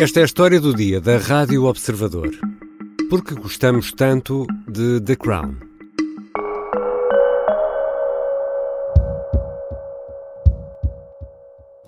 [0.00, 2.30] Esta é a história do dia da Rádio Observador.
[3.10, 5.56] Porque gostamos tanto de The Crown.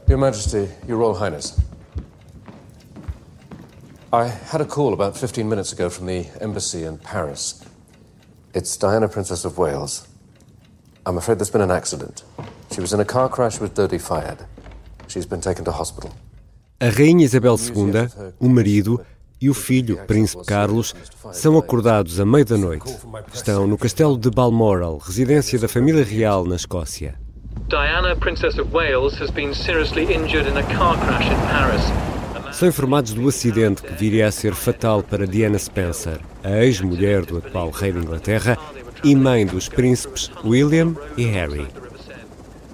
[0.08, 1.56] Your Majesty, Your Royal Highness.
[4.12, 7.62] I had a call about 15 minutes ago from the embassy in Paris.
[8.52, 10.08] It's Diana, Princess of Wales.
[11.06, 12.24] I'm afraid there's been an accident.
[12.72, 14.44] She was in a car crash with Dodi Fayed.
[15.06, 16.12] She's been taken to hospital.
[16.82, 18.98] A Rainha Isabel II, o marido
[19.38, 20.94] e o filho, Príncipe Carlos,
[21.30, 22.90] são acordados à meia da noite.
[23.34, 27.16] Estão no castelo de Balmoral, residência da família real na Escócia.
[27.68, 31.82] Diana, Princess of Wales, has been seriously injured in a car crash in Paris.
[32.56, 37.36] São informados do acidente que viria a ser fatal para Diana Spencer, a ex-mulher do
[37.36, 38.56] atual rei da Inglaterra
[39.04, 41.66] e mãe dos príncipes William e Harry.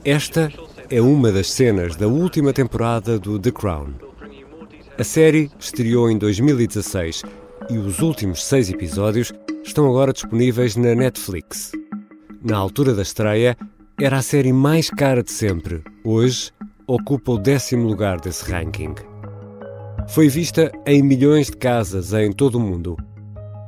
[0.04, 0.48] Esta
[0.90, 3.94] é uma das cenas da última temporada do The Crown.
[4.98, 7.22] A série estreou em 2016
[7.70, 9.32] e os últimos seis episódios
[9.64, 11.72] estão agora disponíveis na Netflix.
[12.42, 13.56] Na altura da estreia,
[14.00, 15.82] era a série mais cara de sempre.
[16.04, 16.52] Hoje,
[16.86, 18.94] ocupa o décimo lugar desse ranking.
[20.08, 22.96] Foi vista em milhões de casas em todo o mundo.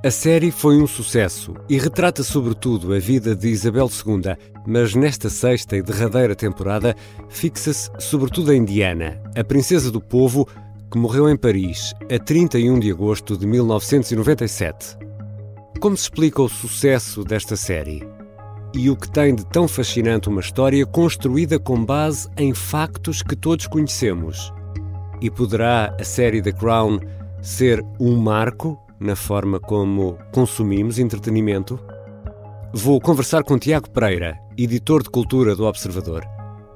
[0.04, 5.28] A série foi um sucesso e retrata sobretudo a vida de Isabel II, mas nesta
[5.28, 6.94] sexta e derradeira temporada
[7.28, 10.46] fixa-se sobretudo em Diana, a princesa do povo
[10.88, 14.96] que morreu em Paris a 31 de agosto de 1997.
[15.80, 18.08] Como se explica o sucesso desta série?
[18.72, 23.34] E o que tem de tão fascinante uma história construída com base em factos que
[23.34, 24.52] todos conhecemos?
[25.20, 27.00] E poderá a série The Crown
[27.42, 31.78] ser um marco na forma como consumimos entretenimento?
[32.72, 36.24] Vou conversar com Tiago Pereira, editor de cultura do Observador.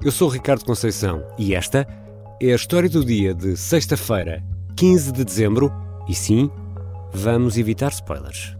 [0.03, 1.87] Eu sou Ricardo Conceição e esta
[2.41, 4.43] é a história do dia de sexta-feira,
[4.75, 5.71] 15 de dezembro,
[6.07, 6.49] e sim,
[7.13, 8.55] vamos evitar spoilers.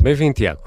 [0.00, 0.62] Bem-vindo, Tiago.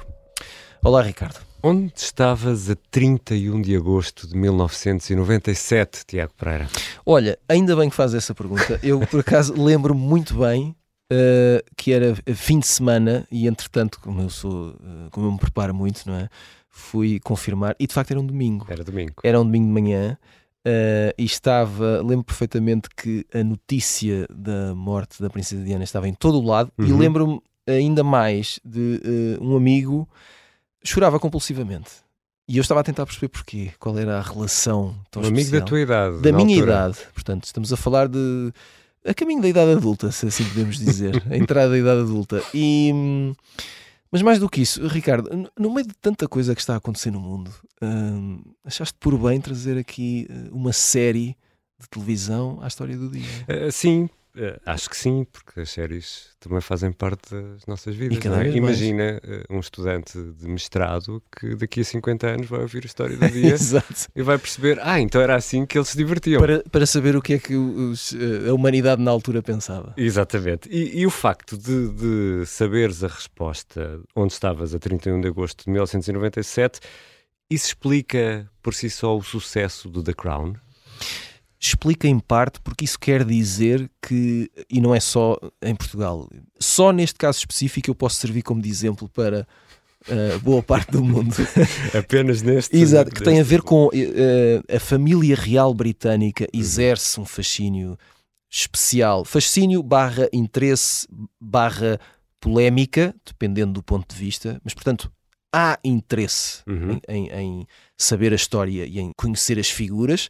[0.82, 1.40] Olá, Ricardo.
[1.68, 6.68] Onde estavas a 31 de agosto de 1997, Tiago Pereira?
[7.04, 8.80] Olha, ainda bem que faz essa pergunta.
[8.84, 10.76] Eu, por acaso, lembro muito bem
[11.12, 15.40] uh, que era fim de semana e, entretanto, como eu sou, uh, como eu me
[15.40, 16.30] preparo muito, não é?
[16.70, 18.68] Fui confirmar e de facto era um domingo.
[18.70, 19.16] Era domingo.
[19.24, 20.20] Era um domingo de manhã
[20.68, 26.14] uh, e estava, lembro perfeitamente que a notícia da morte da Princesa Diana estava em
[26.14, 26.86] todo o lado uhum.
[26.86, 29.02] e lembro-me ainda mais de
[29.42, 30.08] um amigo
[30.86, 31.92] chorava compulsivamente.
[32.48, 35.62] E eu estava a tentar perceber porquê, qual era a relação tão um amigo da
[35.62, 36.22] tua idade.
[36.22, 36.74] Da minha altura.
[36.74, 36.98] idade.
[37.14, 38.54] Portanto, estamos a falar de
[39.06, 42.44] a caminho da idade adulta, se assim podemos dizer, a entrada da idade adulta.
[42.54, 42.92] E,
[44.12, 47.12] mas mais do que isso, Ricardo, no meio de tanta coisa que está a acontecer
[47.12, 51.38] no mundo, hum, achaste por bem trazer aqui eh, uma série
[51.80, 53.28] de televisão à história do dia?
[53.48, 54.10] Uh, sim,
[54.66, 58.24] acho que sim, porque as séries também fazem parte das nossas vidas.
[58.26, 58.50] É?
[58.52, 63.18] Imagina uh, um estudante de mestrado que daqui a 50 anos vai ouvir a história
[63.18, 63.56] do dia
[64.16, 66.40] e vai perceber, ah, então era assim que eles se divertiam.
[66.40, 69.94] Para, para saber o que é que os, uh, a humanidade na altura pensava.
[69.98, 70.70] Exatamente.
[70.70, 75.66] E, e o facto de, de, saberes a resposta onde estavas a 31 de agosto
[75.66, 76.80] de 1997,
[77.50, 80.54] isso explica por si só o sucesso do The Crown?
[81.68, 86.92] Explica em parte porque isso quer dizer que, e não é só em Portugal, só
[86.92, 89.48] neste caso específico eu posso servir como de exemplo para
[90.08, 91.36] uh, boa parte do mundo.
[91.98, 92.76] Apenas neste.
[92.76, 93.92] Exato, que tem a ver com uh,
[94.74, 96.60] a família real britânica uhum.
[96.60, 97.98] exerce um fascínio
[98.50, 99.26] especial.
[99.26, 101.08] Fascínio barra interesse
[101.40, 102.00] barra
[102.40, 105.12] polémica, dependendo do ponto de vista, mas portanto
[105.54, 107.00] há interesse uhum.
[107.08, 110.30] em, em, em saber a história e em conhecer as figuras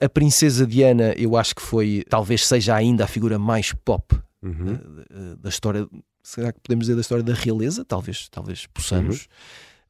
[0.00, 4.74] a Princesa Diana, eu acho que foi, talvez seja ainda a figura mais pop uhum.
[4.74, 5.88] uh, da história.
[6.22, 7.84] Será que podemos dizer da história da realeza?
[7.84, 9.22] Talvez, talvez possamos.
[9.22, 9.26] Uhum.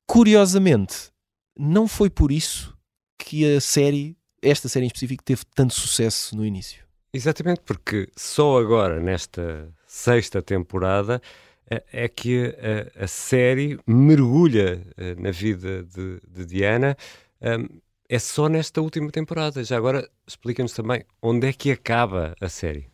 [0.07, 1.11] Curiosamente,
[1.59, 2.77] não foi por isso
[3.19, 6.85] que a série, esta série em específico, teve tanto sucesso no início.
[7.13, 11.21] Exatamente, porque só agora, nesta sexta temporada,
[11.69, 12.55] é, é que
[12.99, 16.97] a, a série mergulha eh, na vida de, de Diana.
[17.41, 19.63] Um, é só nesta última temporada.
[19.65, 22.89] Já agora explica-nos também onde é que acaba a série.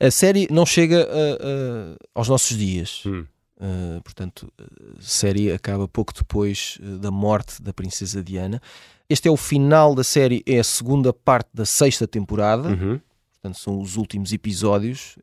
[0.00, 3.02] A série não chega uh, uh, aos nossos dias.
[3.06, 3.26] Hum.
[3.60, 8.62] Uh, portanto, a série acaba pouco depois da morte da Princesa Diana.
[9.08, 12.68] Este é o final da série, é a segunda parte da sexta temporada.
[12.68, 13.00] Uhum.
[13.32, 15.16] Portanto, são os últimos episódios,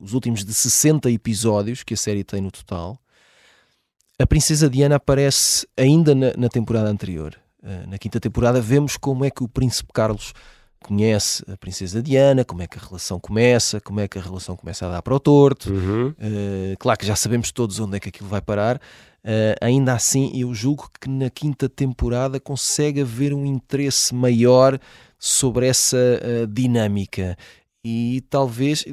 [0.00, 3.00] os últimos de 60 episódios que a série tem no total.
[4.18, 7.36] A Princesa Diana aparece ainda na, na temporada anterior.
[7.66, 10.32] Uh, na quinta temporada vemos como é que o príncipe Carlos
[10.80, 14.54] conhece a princesa Diana, como é que a relação começa, como é que a relação
[14.54, 15.72] começa a dar para o torto.
[15.72, 16.08] Uhum.
[16.10, 18.76] Uh, claro que já sabemos todos onde é que aquilo vai parar.
[18.76, 24.78] Uh, ainda assim, eu julgo que na quinta temporada consegue haver um interesse maior
[25.18, 27.36] sobre essa uh, dinâmica.
[27.84, 28.84] E talvez,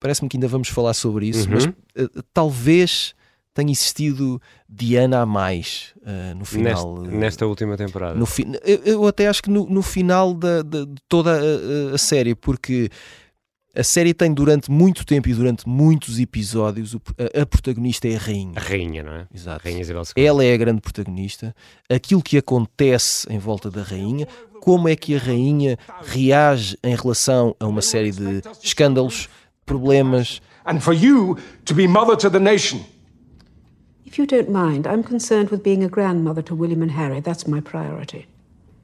[0.00, 1.54] parece-me que ainda vamos falar sobre isso, Uhum.
[1.54, 3.14] mas talvez
[3.60, 5.94] tenha existido Diana a mais
[6.36, 6.98] no final.
[7.02, 8.14] Neste- nesta última temporada.
[8.18, 11.92] No fi- eu, eu até acho que no, no final da, da- de toda a,
[11.92, 12.88] a- a série, porque
[13.74, 17.00] a série tem durante muito tempo e durante muitos episódios o-
[17.36, 18.52] a, a protagonista é a rainha.
[18.56, 19.26] A rainha, não é?
[19.32, 19.62] Exato.
[19.64, 20.24] Rainha Isabel II.
[20.24, 21.54] Ela é a grande protagonista.
[21.88, 24.26] Aquilo que acontece em volta da rainha,
[24.60, 29.28] como é que a rainha reage em relação a uma série de escândalos,
[29.64, 30.40] problemas.
[30.66, 32.80] and for you to be mother to the nation.
[34.10, 37.20] If you don't mind, I'm concerned with being a grandmother to William and Harry.
[37.20, 38.26] That's my priority.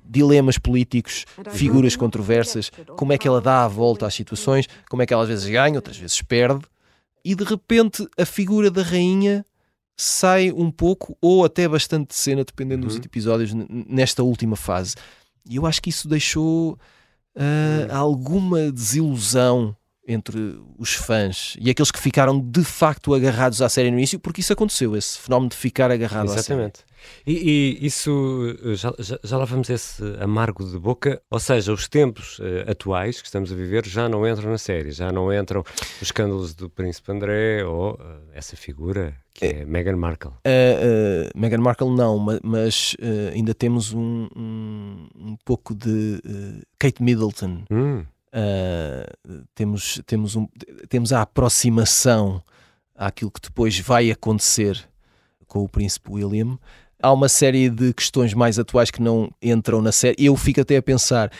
[0.08, 5.06] dilemas políticos, figuras controversas, como é que ela dá a volta às situações, como é
[5.06, 6.64] que ela às vezes ganha, outras vezes perde,
[7.24, 9.44] e de repente a figura da rainha
[9.96, 14.94] sai um pouco ou até bastante de cena, dependendo dos episódios, nesta última fase.
[15.44, 16.78] E eu acho que isso deixou
[17.34, 19.74] ah, alguma desilusão
[20.06, 24.40] entre os fãs e aqueles que ficaram de facto agarrados à série no início, porque
[24.40, 26.40] isso aconteceu, esse fenómeno de ficar agarrado à série.
[26.40, 26.80] Exatamente.
[27.26, 31.72] E, e isso, eh, já, já, já lá vamos esse amargo de boca, ou seja,
[31.72, 35.32] os tempos eh, atuais que estamos a viver já não entram na série, já não
[35.32, 35.62] entram
[35.96, 40.30] os escândalos do Príncipe André ou eh, essa figura que é, Meghan Markle.
[40.30, 40.32] Uh,
[41.36, 46.62] uh, Meghan Markle não, ma- mas uh, ainda temos um, um, um pouco de uh,
[46.78, 47.64] Kate Middleton.
[47.70, 50.46] Hum, Uh, temos, temos, um,
[50.88, 52.42] temos a aproximação
[52.94, 54.88] àquilo que depois vai acontecer
[55.46, 56.58] com o Príncipe William.
[57.02, 60.16] Há uma série de questões mais atuais que não entram na série.
[60.18, 61.30] Eu fico até a pensar,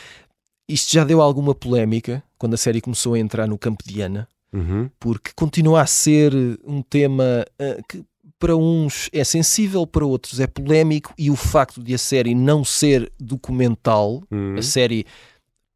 [0.67, 4.27] isto já deu alguma polémica quando a série começou a entrar no campo de Ana
[4.53, 4.89] uhum.
[4.99, 6.33] porque continua a ser
[6.65, 8.03] um tema ah, que
[8.39, 12.63] para uns é sensível, para outros é polémico, e o facto de a série não
[12.63, 14.55] ser documental, Hum.
[14.55, 15.07] a série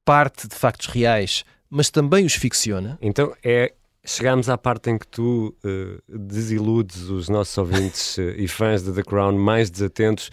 [0.06, 2.98] parte de factos reais, mas também os ficciona.
[3.02, 3.74] Então é.
[4.04, 8.92] Chegámos à parte em que tu eh, desiludes os nossos ouvintes eh, e fãs de
[8.92, 10.32] The Crown mais desatentos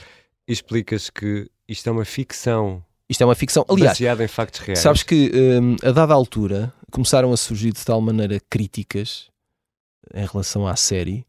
[0.49, 3.67] e explicas que isto é uma ficção Isto é uma ficção.
[3.69, 4.79] Aliás, baseada em factos reais.
[4.79, 9.29] sabes que hum, a dada altura começaram a surgir de tal maneira críticas
[10.15, 11.27] em relação à série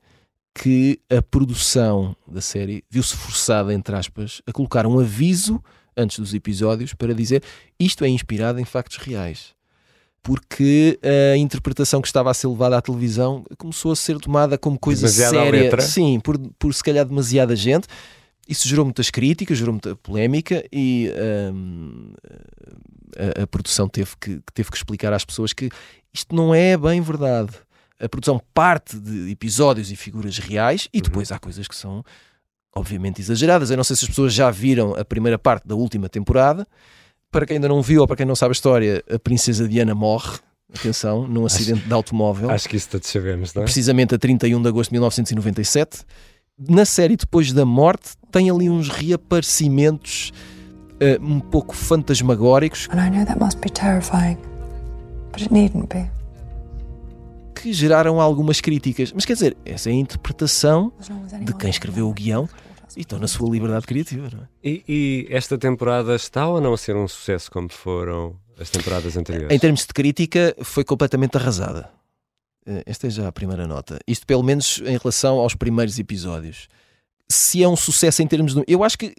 [0.54, 5.64] que a produção da série viu-se forçada, entre aspas, a colocar um aviso
[6.00, 7.44] antes dos episódios para dizer
[7.80, 9.54] isto é inspirado em factos reais.
[10.22, 11.00] Porque
[11.34, 15.08] a interpretação que estava a ser levada à televisão começou a ser tomada como coisa
[15.08, 15.62] Demasiado à séria.
[15.62, 15.82] letra.
[15.82, 17.88] Sim, por, por se calhar demasiada gente.
[18.48, 21.10] Isso gerou muitas críticas, gerou muita polémica e
[21.54, 22.14] hum,
[23.38, 25.70] a, a produção teve que, teve que explicar às pessoas que
[26.14, 27.54] isto não é bem verdade.
[28.00, 32.04] A produção parte de episódios e figuras reais e depois há coisas que são
[32.76, 33.70] obviamente exageradas.
[33.72, 36.68] Eu não sei se as pessoas já viram a primeira parte da última temporada.
[37.32, 39.94] Para quem ainda não viu ou para quem não sabe a história, a princesa Diana
[39.94, 40.40] morre,
[40.74, 43.66] atenção, num acidente de automóvel Acho que isso todos sabemos, não é?
[43.66, 46.04] precisamente a 31 de agosto de 1997.
[46.68, 50.32] Na série, depois da morte, tem ali uns reaparecimentos
[51.00, 54.38] eh, um pouco fantasmagóricos And I know that must be terrifying,
[55.32, 56.19] but it needn't be.
[57.62, 59.12] Que geraram algumas críticas.
[59.12, 60.92] Mas quer dizer, essa é a interpretação
[61.44, 62.48] de quem escreveu o guião
[62.96, 64.30] e estão na sua liberdade criativa.
[64.32, 64.48] Não é?
[64.64, 69.16] E, e esta temporada está ou não a ser um sucesso como foram as temporadas
[69.18, 69.56] anteriores?
[69.56, 71.90] Em termos de crítica, foi completamente arrasada.
[72.66, 74.00] Eh, Esta é já a primeira nota.
[74.08, 76.68] Isto, pelo menos, em relação aos primeiros episódios.
[77.30, 78.64] Se é um sucesso em termos de.
[78.68, 79.14] Eu acho que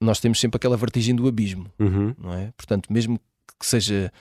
[0.00, 1.66] nós temos sempre aquela vertigem do abismo.
[1.78, 2.14] Uhum.
[2.18, 2.52] não é?
[2.56, 3.18] Portanto, mesmo
[3.58, 4.12] que seja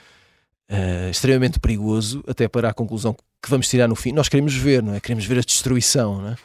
[0.70, 4.82] eh, extremamente perigoso, até para a conclusão que vamos tirar no fim, nós queremos ver,
[4.82, 5.00] não é?
[5.00, 6.36] Queremos ver a destruição, não é?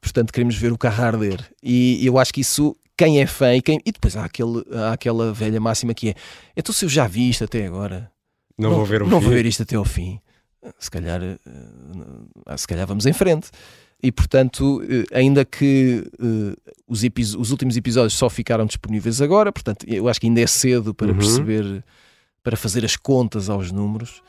[0.00, 1.40] Portanto, queremos ver o carro arder.
[1.62, 3.80] E eu acho que isso, quem é fã e quem.
[3.84, 6.14] E depois há, aquele, há aquela velha máxima que é:
[6.56, 8.10] então se eu já vi isto até agora,
[8.58, 9.26] Não, vou ver o não fim.
[9.26, 10.20] vou ver isto até ao fim.
[10.78, 13.48] Se calhar, eh, se calhar vamos em frente.
[14.02, 17.02] E portanto, eh, ainda que eh, os,
[17.38, 21.08] os últimos episódios só ficaram disponíveis agora, portanto, eu acho que ainda é cedo para
[21.08, 21.18] Uhum.
[21.18, 21.84] perceber,
[22.42, 24.20] para fazer as contas aos números.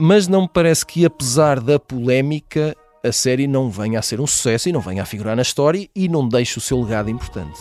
[0.00, 2.72] Mas não me parece que, apesar da polémica,
[3.04, 5.88] a série não venha a ser um sucesso e não venha a figurar na história
[5.92, 7.60] e não deixe o seu legado importante.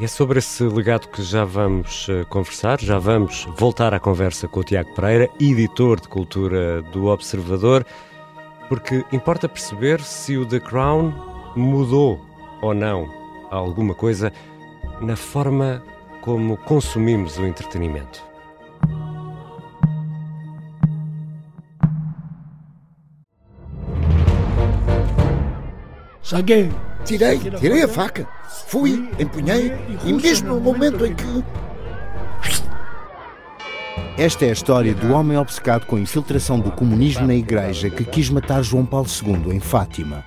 [0.00, 4.48] E é sobre esse legado que já vamos eh, conversar, já vamos voltar à conversa
[4.48, 7.86] com o Tiago Pereira, editor de cultura do Observador,
[8.68, 11.12] porque importa perceber se o The Crown
[11.54, 12.20] mudou
[12.60, 13.08] ou não
[13.52, 14.32] alguma coisa
[15.00, 15.80] na forma
[16.20, 18.22] como consumimos o entretenimento.
[26.22, 26.70] Saguei.
[27.04, 28.28] Tirei, tirei a faca.
[28.66, 29.72] Fui, empunhei
[30.04, 31.44] e mesmo no momento em que.
[34.16, 38.04] Esta é a história do homem obcecado com a infiltração do comunismo na igreja que
[38.04, 40.24] quis matar João Paulo II em Fátima.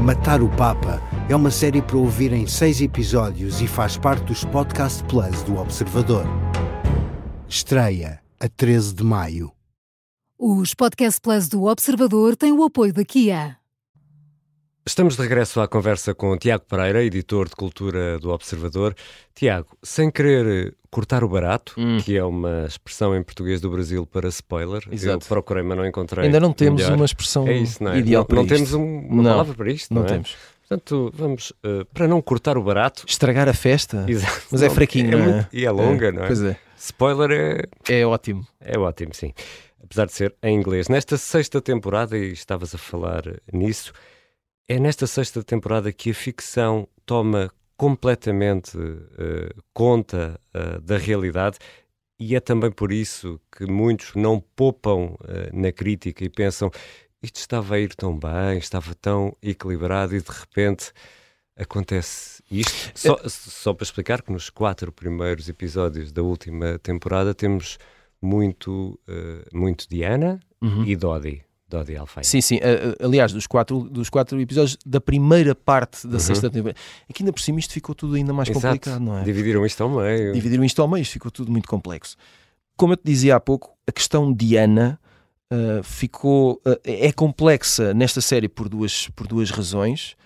[0.00, 4.44] Matar o Papa é uma série para ouvir em seis episódios e faz parte dos
[4.44, 6.24] Podcast Plus do Observador.
[7.48, 9.50] Estreia a 13 de maio.
[10.38, 13.56] Os Podcast Plus do Observador têm o apoio da Kia.
[14.86, 18.94] Estamos de regresso à conversa com Tiago Pereira, editor de cultura do Observador.
[19.34, 21.96] Tiago, sem querer cortar o barato, Hum.
[22.04, 25.24] que é uma expressão em português do Brasil para spoiler, Exato.
[25.24, 26.26] eu procurei, mas não encontrei.
[26.26, 26.96] Ainda não temos melhor.
[26.96, 27.98] uma expressão é isso, não é?
[27.98, 28.54] ideal não, para não isto.
[28.54, 30.12] temos um- uma Não, palavra para isto, não, Não é?
[30.12, 30.36] temos.
[30.74, 33.04] Portanto, vamos, eh, para não cortar o barato.
[33.06, 34.04] Estragar a festa?
[34.08, 34.42] Exato.
[34.50, 35.22] Mas é Não, fraquinho, não é?
[35.34, 36.26] muito- E é longa, não é?
[36.26, 36.56] Pois é.
[36.76, 37.30] Spoiler
[37.88, 38.44] é, É ótimo.
[38.60, 39.32] é ótimo, sim.
[39.82, 40.88] Apesar de ser em inglês.
[40.88, 43.92] Nesta sexta temporada, e estavas a falar nisso,
[44.68, 48.76] é nesta sexta temporada que a ficção toma completamente
[49.18, 51.58] eh, conta eh, da realidade
[52.18, 55.16] e é também por isso que muitos não poupam
[55.52, 56.70] na crítica e pensam
[57.24, 60.92] isto estava a ir tão bem, estava tão equilibrado e de repente
[61.56, 62.92] acontece isto.
[62.94, 67.78] Só, só para explicar que nos quatro primeiros episódios da última temporada temos
[68.20, 70.84] muito, eh, muito Diana Uhum.
[70.84, 71.42] e Dodi.
[71.68, 72.24] Dodi Alfeim.
[72.24, 72.58] Sim, sim.
[72.58, 76.20] A- Aliás, dos quatro, dos quatro episódios da primeira parte da Uhum.
[76.20, 76.78] sexta temporada.
[77.08, 78.66] Aqui ainda por cima isto ficou tudo ainda mais Exato.
[78.66, 79.22] complicado, não é?
[79.24, 80.32] Dividiram isto ao meio.
[80.32, 82.16] Dividiram isto ao meio, isto ficou tudo muito complexo.
[82.76, 84.56] Como eu te dizia há pouco, a questão de
[85.50, 86.60] Ah, ficou.
[86.64, 90.16] ah, é complexa nesta série por duas, por duas razões.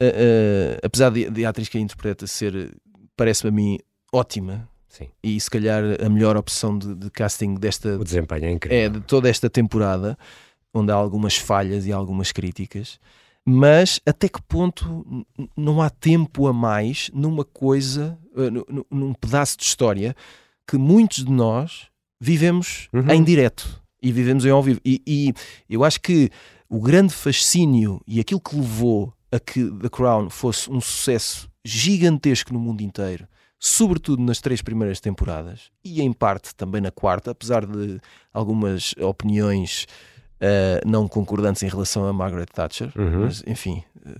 [0.00, 2.74] Ah, apesar de, de a atriz que a interpreta ser,
[3.16, 3.78] parece-me a mim,
[4.12, 4.68] ótima.
[4.88, 5.08] Sim.
[5.22, 8.78] E se calhar a melhor opção de, de casting desta, O desempenho é incrível.
[8.78, 10.18] é, de toda esta temporada,
[10.74, 13.00] onde há algumas falhas e algumas críticas,
[13.42, 15.24] mas até que ponto
[15.56, 20.14] não há tempo a mais numa coisa, eh, nu- nu- num pedaço de história
[20.68, 21.88] que muitos de nós
[22.20, 23.10] vivemos Uhum.
[23.10, 24.80] em direto e vivemos em ao vivo.
[24.84, 25.32] E, e
[25.70, 26.28] eu acho que
[26.68, 32.52] o grande fascínio e aquilo que levou a que The Crown fosse um sucesso gigantesco
[32.52, 33.26] no mundo inteiro,
[33.58, 38.00] sobretudo nas três primeiras temporadas e em parte também na quarta, apesar de
[38.34, 39.86] algumas opiniões
[40.40, 43.20] eh, não concordantes em relação a Margaret Thatcher, Uhum.
[43.26, 44.10] mas enfim, eh,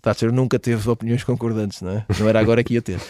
[0.00, 2.06] Thatcher nunca teve opiniões concordantes, não é?
[2.20, 3.00] Não era agora que ia ter.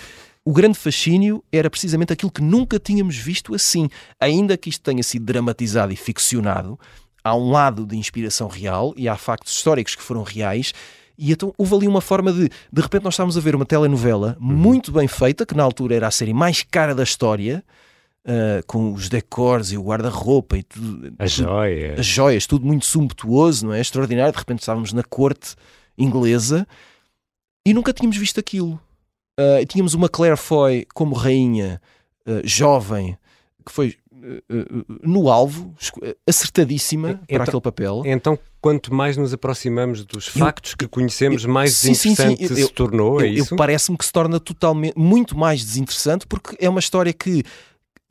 [0.44, 3.88] O grande fascínio era precisamente aquilo que nunca tínhamos visto assim.
[4.18, 6.78] Ainda que isto tenha sido dramatizado e ficcionado,
[7.23, 10.73] há um lado de inspiração real e há factos históricos que foram reais.
[11.18, 12.49] E então houve ali uma forma de.
[12.73, 16.09] De repente, nós estávamos a ver uma telenovela muito bem feita, que na altura era
[16.09, 17.62] a série mais cara da história,
[18.25, 21.12] ah, com os decors e o guarda-roupa e tudo.
[21.18, 21.94] A joia.
[21.99, 23.80] As joias, tudo muito sumptuoso, não é?
[23.80, 24.32] Extraordinário.
[24.32, 25.54] De repente estávamos na corte
[25.99, 26.66] inglesa
[27.66, 28.80] e nunca tínhamos visto aquilo.
[29.40, 31.80] Ah, tínhamos uma Claire Foy como rainha
[32.26, 33.16] ah, jovem
[33.64, 34.54] que foi ah,
[35.02, 35.75] no alvo,
[36.26, 38.02] acertadíssima para Então- aquele papel.
[38.06, 42.37] Então, quanto mais nos aproximamos dos factos que conhecemos, mais Sim, sim, sim.
[42.38, 43.56] Eu- se tornou, é eu, eu isso?
[43.56, 47.42] parece-me que se torna totalmente muito mais desinteressante porque é uma história que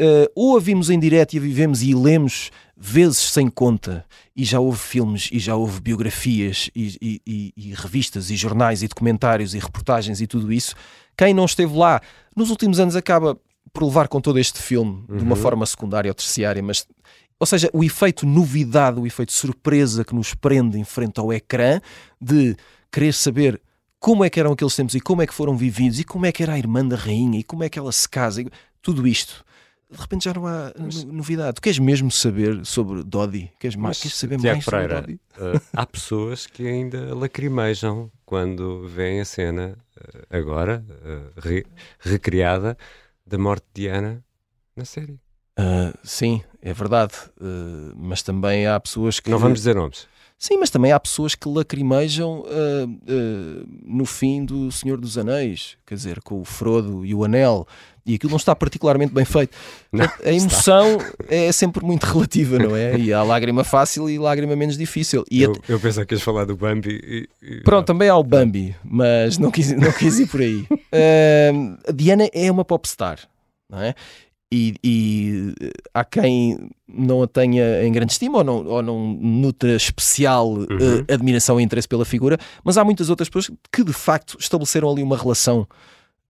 [0.01, 4.45] eh, ou a vimos em direto e a vivemos e lemos vezes sem conta e
[4.45, 8.87] já houve filmes e já houve biografias e, e- e- e revistas e jornais e
[8.87, 10.73] documentários e reportagens e tudo isso
[11.19, 12.01] quem não esteve lá
[12.33, 13.37] nos últimos anos acaba
[13.73, 15.41] por levar com todo este filme de uma Uhum.
[15.41, 16.87] forma secundária ou terciária mas
[17.37, 21.79] ou seja, o efeito novidade, o efeito surpresa que nos prende em frente ao ecrã
[22.21, 22.55] de
[22.91, 23.61] querer saber
[23.99, 26.31] como é que eram aqueles tempos e como é que foram vividos e como é
[26.31, 28.47] que era a irmã da rainha e como é que ela se casa, e
[28.81, 29.43] tudo isto.
[29.91, 31.55] De repente já não há no- novidade.
[31.55, 33.51] Tu queres mesmo saber sobre Dodi?
[33.59, 35.19] Queres, mais, queres saber Tiago mais sobre Dodi?
[35.39, 41.65] eh, há pessoas que ainda lacrimejam quando veem a cena, eh, agora, eh, re-
[41.99, 42.77] recriada,
[43.25, 44.23] da morte de Diana
[44.75, 45.19] na série.
[45.57, 47.13] Ah, sim, é verdade.
[47.41, 49.29] Ah, mas também há pessoas que.
[49.31, 50.07] Não vamos dizer nomes.
[50.37, 52.87] Sim, mas também há pessoas que lacrimejam ah,
[53.83, 57.67] no fim do Senhor dos Anéis, quer dizer, com o Frodo e o Anel,
[58.11, 59.55] e aquilo não está particularmente bem feito.
[60.23, 60.97] A emoção
[61.27, 62.97] é sempre muito relativa, não é?
[62.97, 65.23] E há lágrima fácil e lágrima menos difícil.
[65.29, 66.99] E Eu, até- eu pensava que ias falar do Bambi.
[67.03, 70.65] E, e- Pronto, também há o Bambi, mas não quis, não quis ir por aí.
[70.91, 73.19] Ah, a Diana é uma popstar,
[73.69, 73.93] não é?
[74.51, 75.53] e, e,
[75.93, 80.65] há quem não a tenha em grande estima ou não, ou não nutra especial uhum.
[80.65, 84.89] uh, admiração e interesse pela figura, mas há muitas outras pessoas que de facto estabeleceram
[84.89, 85.67] ali uma relação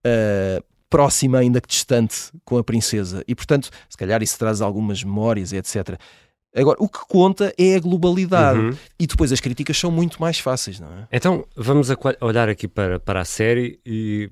[0.05, 3.23] uh, próxima, ainda que distante, com a princesa.
[3.27, 5.99] E portanto, se calhar isso traz algumas memórias e etc.
[6.55, 8.59] Agora, o que conta é a globalidade.
[8.59, 8.77] Uhum.
[8.99, 11.07] E depois as críticas são muito mais fáceis, não é?
[11.11, 11.89] Então, vamos
[12.21, 14.29] olhar aqui para, para a série e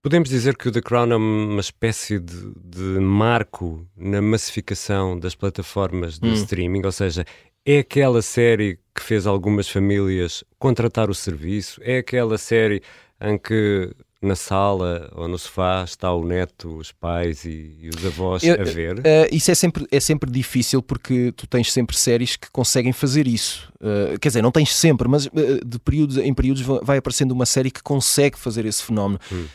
[0.00, 5.34] podemos dizer que o The Crown é uma espécie de, de marco na massificação das
[5.34, 6.32] plataformas de hum.
[6.32, 7.26] streaming, ou seja,
[7.64, 12.82] é aquela série que fez algumas famílias contratar o serviço, é aquela série
[13.20, 18.04] em que na sala ou no sofá está o neto, os pais e, e os
[18.04, 18.98] avós Eu, a ver?
[18.98, 23.28] Uh, isso é sempre, é sempre difícil porque tu tens sempre séries que conseguem fazer
[23.28, 23.72] isso.
[23.76, 25.30] Uh, quer dizer, não tens sempre, mas uh,
[25.64, 29.20] de períodos, em períodos vai aparecendo uma série que consegue fazer esse fenómeno.
[29.30, 29.46] Hum.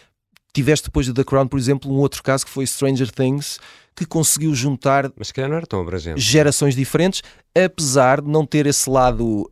[0.53, 3.59] Tiveste depois de The Crown, por exemplo, um outro caso que foi Stranger Things,
[3.95, 6.19] que conseguiu juntar Mas que não era tão abrangente.
[6.19, 7.21] gerações diferentes,
[7.55, 9.49] apesar de não ter esse lado.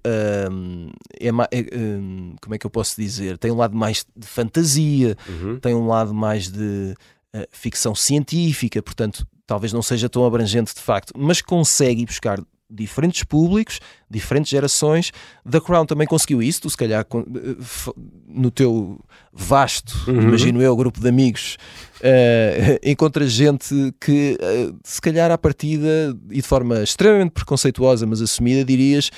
[0.51, 1.29] Hum, é,
[1.77, 3.38] hum, como é que eu posso dizer?
[3.38, 5.60] Tem um lado mais de fantasia, uhum.
[5.60, 6.95] tem um lado mais de
[7.36, 12.39] uh, ficção científica, portanto, talvez não seja tão abrangente de facto, mas consegue buscar
[12.72, 15.12] diferentes públicos, diferentes gerações.
[15.50, 17.92] The Crown também conseguiu isso, tu se calhar eh,
[18.28, 19.00] no teu
[19.34, 20.22] vasto, uhum.
[20.22, 21.58] imagino eu, grupo de amigos,
[22.01, 28.22] uh, encontras gente que uh, se calhar à partida e de forma extremamente preconceituosa, mas
[28.22, 29.12] assumida, dirias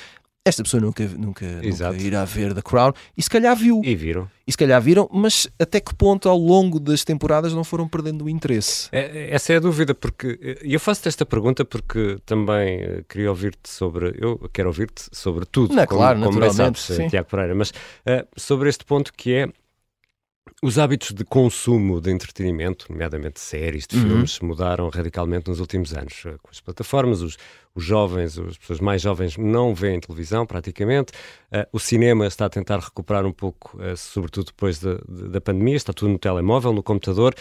[0.46, 3.80] esta pessoa nunca, nunca, nunca, irá ver The Crown e se calhar viu.
[3.82, 4.28] E viram.
[4.46, 8.26] E se calhar viram, mas até que ponto ao longo das temporadas não foram perdendo
[8.26, 8.88] o interesse?
[8.92, 13.30] É, essa é a dúvida, porque e eu faço-te esta pergunta porque também uh, queria
[13.30, 14.14] ouvir-te sobre.
[14.20, 17.08] Eu quero ouvir-te sobre tudo, não, como, claro, como naturalmente, sabes, sim.
[17.08, 19.48] Tiago Pereira, mas uh, sobre este ponto que é
[20.62, 24.02] os hábitos de consumo de entretenimento, nomeadamente séries, de uhum.
[24.02, 26.22] filmes, mudaram radicalmente nos últimos anos.
[26.42, 27.36] Com as plataformas, os,
[27.74, 31.12] os jovens, as pessoas mais jovens não veem televisão praticamente.
[31.52, 35.76] Uh, o cinema está a tentar recuperar um pouco, uh, sobretudo depois da, da pandemia,
[35.76, 37.34] está tudo no telemóvel, no computador.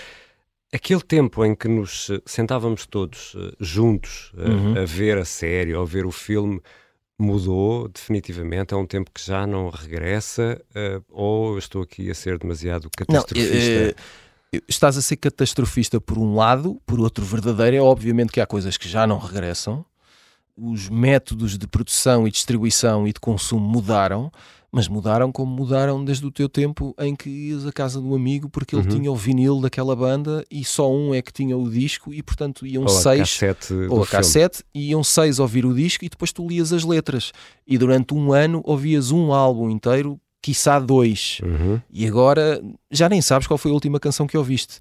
[0.73, 4.81] Aquele tempo em que nos sentávamos todos uh, juntos uhum.
[4.81, 6.59] a ver a série ou a ver o filme
[7.23, 12.37] mudou definitivamente, é um tempo que já não regressa, uh, ou estou aqui a ser
[12.37, 13.95] demasiado catastrofista?
[14.53, 18.41] Não, uh, estás a ser catastrofista por um lado, por outro verdadeiro, é obviamente que
[18.41, 19.85] há coisas que já não regressam,
[20.55, 24.31] os métodos de produção e distribuição e de consumo mudaram,
[24.73, 28.49] mas mudaram como mudaram desde o teu tempo em que ias à casa do amigo
[28.49, 28.97] porque ele uhum.
[28.97, 32.65] tinha o vinil daquela banda e só um é que tinha o disco e portanto
[32.65, 36.09] iam ou seis a cassete ou a cassete e iam seis ouvir o disco e
[36.09, 37.31] depois tu lias as letras
[37.67, 41.79] e durante um ano ouvias um álbum inteiro quiçá dois uhum.
[41.91, 42.59] e agora
[42.89, 44.79] já nem sabes qual foi a última canção que ouviste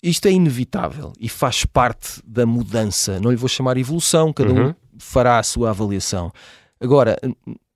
[0.00, 4.68] isto é inevitável e faz parte da mudança não lhe vou chamar evolução cada uhum.
[4.68, 6.32] um fará a sua avaliação
[6.80, 7.18] agora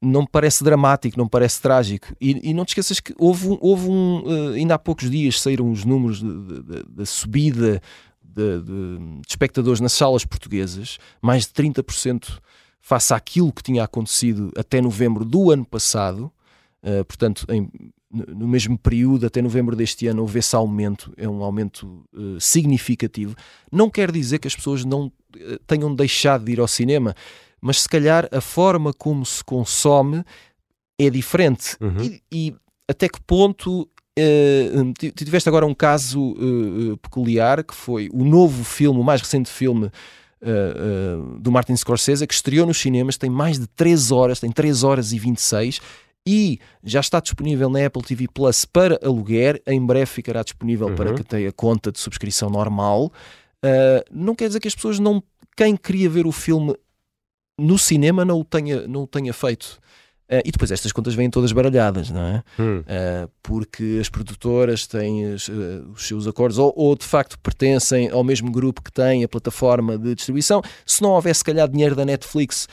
[0.01, 2.15] não me parece dramático, não me parece trágico.
[2.21, 5.71] E, e não te esqueças que houve houve um uh, ainda há poucos dias saíram
[5.71, 6.23] os números
[6.89, 7.83] da subida
[8.23, 12.39] de, de, de, espectadores nas salas portuguesas, mais de 30%
[12.81, 16.33] face àquilo que tinha acontecido até novembro do ano passado.
[16.83, 17.71] Uh, portanto, em,
[18.11, 23.37] no mesmo período, até novembro deste ano, houve esse aumento, é um aumento uh, significativo.
[23.71, 25.13] Não quer dizer que as pessoas não
[25.67, 27.15] tenham deixado de ir ao cinema
[27.61, 30.25] mas se calhar a forma como se consome
[30.99, 31.77] é diferente.
[31.81, 32.03] Uhum.
[32.03, 32.57] E, e,
[32.88, 33.88] até que ponto.
[34.18, 39.49] Uh, tiveste agora um caso uh, peculiar que foi o novo filme, o mais recente
[39.49, 44.51] filme uh, do Martin Scorsese, que estreou nos cinemas, tem mais de 3 horas, tem
[44.51, 45.81] 3 horas e 26
[46.27, 49.62] e já está disponível na Apple TV Plus para aluguer.
[49.66, 50.94] Em breve ficará disponível uhum.
[50.94, 53.12] para quem tenha conta de subscrição normal.
[53.64, 55.23] Uh, não quer dizer que as pessoas não.
[55.57, 56.75] Quem queria ver o filme
[57.61, 59.81] no cinema não o tenha, não o tenha feito.
[60.31, 62.42] Uh, e depois estas contas vêm todas baralhadas, não é?
[62.57, 62.81] Hum.
[62.81, 68.11] Uh, porque as produtoras têm os, uh, os seus acordos, ou, ou, de facto pertencem
[68.11, 70.62] ao mesmo grupo que tem a plataforma de distribuição.
[70.87, 72.68] Se não houvesse, se calhar, dinheiro da Netflix,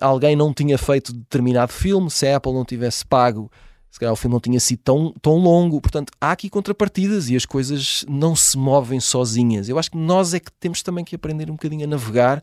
[0.00, 3.50] alguém não tinha feito determinado filme, se a Apple não tivesse pago,
[3.90, 5.80] se calhar o filme não tinha sido tão, tão longo.
[5.80, 9.68] Portanto, há aqui contrapartidas e as coisas não se movem sozinhas.
[9.68, 12.42] Eu acho que nós é que temos também que aprender um bocadinho a navegar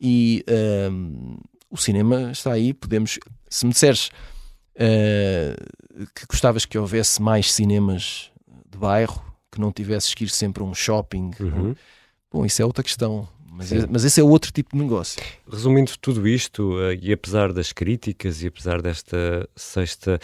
[0.00, 0.44] e
[0.90, 1.36] um,
[1.70, 2.72] o cinema está aí.
[2.72, 4.10] Podemos, se me disseres
[4.76, 8.30] uh, que gostavas que houvesse mais cinemas
[8.70, 11.74] de bairro, que não tivesses que ir sempre a um shopping, uhum.
[12.30, 13.28] bom, isso é outra questão.
[13.50, 15.20] Mas, é, mas, esse é outro tipo de negócio.
[15.50, 20.20] Resumindo tudo isto, uh, e apesar das críticas e apesar desta sexta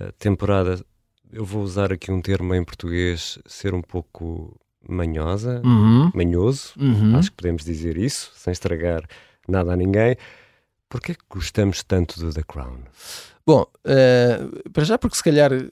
[0.00, 0.82] uh, temporada,
[1.30, 6.10] eu vou usar aqui um termo em português, ser um pouco manhosa, Uhum.
[6.14, 7.16] manhoso, Uhum.
[7.16, 9.02] acho que podemos dizer isso, sem estragar
[9.46, 10.16] nada a ninguém.
[10.88, 12.78] Porquê que gostamos tanto de The Crown?
[13.46, 14.38] Bom, eh,
[14.72, 15.68] para já porque se calhar eh,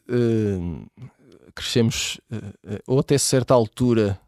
[1.54, 4.18] crescemos, eh, ou até certa altura,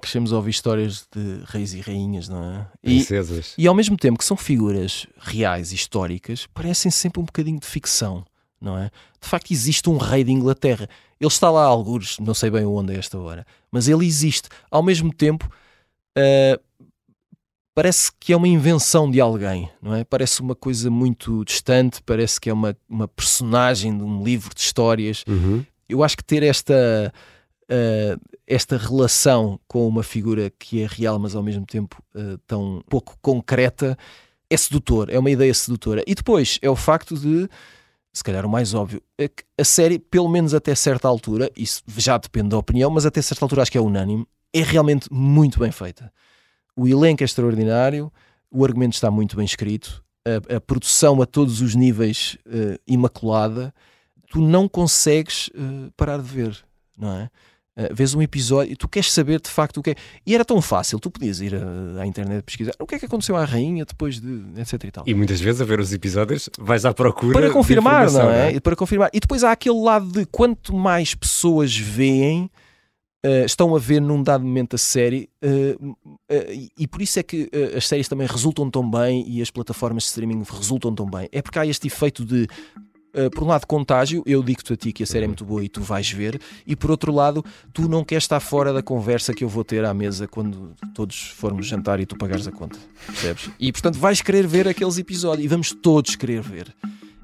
[0.00, 2.66] crescemos a ouvir histórias de reis e rainhas, não é?
[2.82, 3.54] E, Princesas.
[3.56, 8.24] e ao mesmo tempo que são figuras reais, históricas, parecem sempre um bocadinho de ficção,
[8.60, 8.90] não é?
[9.20, 10.88] De facto, existe um rei de Inglaterra.
[11.20, 14.48] Ele está lá a algures, não sei bem onde a esta hora, mas ele existe.
[14.70, 15.50] Ao mesmo tempo,
[16.16, 16.58] eh,
[17.74, 20.02] parece que é uma invenção de alguém, não é?
[20.02, 24.60] Parece uma coisa muito distante, parece que é uma, uma personagem de um livro de
[24.60, 25.24] histórias.
[25.28, 25.64] Uhum.
[25.88, 27.12] Eu acho que ter esta,
[27.68, 28.16] eh,
[28.46, 33.16] esta relação com uma figura que é real, mas ao mesmo tempo eh, tão pouco
[33.22, 33.96] concreta,
[34.50, 36.02] é sedutor, é uma ideia sedutora.
[36.06, 37.48] E depois é o facto de,
[38.12, 41.82] se calhar o mais óbvio, é que a série, pelo menos até certa altura, isso
[41.96, 45.58] já depende da opinião, mas até certa altura acho que é unânime, é realmente muito
[45.58, 46.12] bem feita.
[46.76, 48.12] O elenco é extraordinário,
[48.50, 53.74] o argumento está muito bem escrito, a, a produção a todos os níveis eh, imaculada,
[54.30, 56.64] tu não consegues eh, parar de ver,
[56.96, 57.30] não é?
[57.80, 59.94] Eh, vês um episódio e tu queres saber de facto o que é.
[60.26, 63.04] E era tão fácil, tu podias ir a- à internet pesquisar o que é que
[63.06, 64.42] aconteceu à rainha depois de.
[64.60, 65.04] etc e tal.
[65.06, 68.54] E muitas vezes a ver os episódios vais à procura Para confirmar, não é?
[68.54, 69.10] E Para confirmar.
[69.14, 72.50] E depois há aquele lado de quanto mais pessoas veem,
[73.24, 75.76] eh, estão a ver num dado momento a série, eh,
[76.30, 79.50] eh, e, por isso é que eh, as séries também resultam tão bem e as
[79.52, 81.28] plataformas de streaming resultam tão bem.
[81.30, 82.46] É porque há este efeito de.
[83.14, 85.64] Eh, por um lado, contágio, eu digo-te a ti que a série é muito boa
[85.64, 89.32] e tu vais ver, e por outro lado, tu não queres estar fora da conversa
[89.32, 92.78] que eu vou ter à mesa quando todos formos jantar e tu pagares a conta,
[93.06, 93.50] percebes?
[93.58, 96.74] E portanto vais querer ver aqueles episódios e vamos todos querer ver.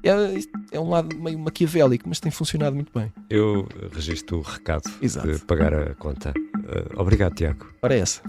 [0.03, 3.11] É, é um lado meio maquiavélico, mas tem funcionado muito bem.
[3.27, 5.31] Eu registro o recado Exato.
[5.31, 6.31] de pagar a conta.
[6.37, 7.65] Eh, obrigado, Tiago.
[7.81, 8.21] Ora, é essa.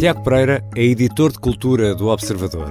[0.00, 2.70] Tiago Pereira é editor de cultura do Observador.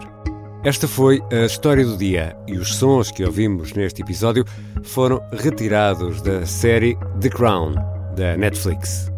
[0.63, 4.43] Esta foi a história do dia e os sons que ouvimos neste episódio
[4.81, 7.75] foram retirados da série The Crown,
[8.15, 9.11] da Netflix.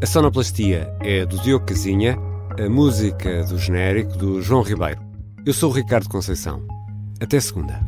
[0.00, 2.16] A sonoplastia é do Diogo Casinha,
[2.64, 5.00] a música do genérico do João Ribeiro.
[5.44, 6.64] Eu sou o Ricardo Conceição.
[7.20, 7.87] Até segunda.